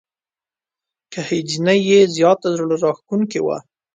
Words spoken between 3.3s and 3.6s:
وه.